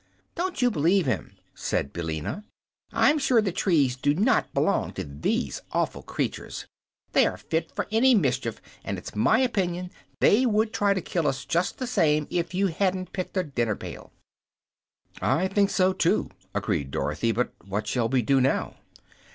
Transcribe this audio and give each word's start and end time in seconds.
"Don't 0.33 0.63
you 0.63 0.71
believe 0.71 1.05
him," 1.05 1.35
said 1.53 1.93
Billina. 1.93 2.43
"I'm 2.91 3.19
sure 3.19 3.39
the 3.39 3.51
trees 3.51 3.95
do 3.95 4.15
not 4.15 4.51
belong 4.51 4.93
to 4.93 5.03
these 5.03 5.61
awful 5.73 6.01
creatures. 6.01 6.65
They 7.11 7.27
are 7.27 7.37
fit 7.37 7.71
for 7.75 7.85
any 7.91 8.15
mischief, 8.15 8.59
and 8.83 8.97
it's 8.97 9.15
my 9.15 9.37
opinion 9.37 9.91
they 10.19 10.43
would 10.47 10.73
try 10.73 10.95
to 10.95 11.01
kill 11.01 11.27
us 11.27 11.45
just 11.45 11.77
the 11.77 11.85
same 11.85 12.25
if 12.31 12.55
you 12.55 12.65
hadn't 12.65 13.13
picked 13.13 13.37
a 13.37 13.43
dinner 13.43 13.75
pail." 13.75 14.11
"I 15.21 15.47
think 15.47 15.69
so, 15.69 15.93
too," 15.93 16.31
agreed 16.55 16.89
Dorothy. 16.89 17.31
"But 17.31 17.53
what 17.63 17.85
shall 17.85 18.09
we 18.09 18.23
do 18.23 18.41
now?" 18.41 18.77